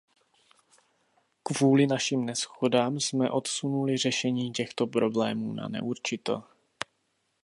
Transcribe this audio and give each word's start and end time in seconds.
Kvůli 1.43 1.87
našim 1.87 2.25
neshodám 2.25 2.99
jsme 2.99 3.31
odsunuli 3.31 3.97
řešení 3.97 4.51
těchto 4.51 4.87
problémů 4.87 5.53
na 5.53 5.67
neurčito. 5.67 6.43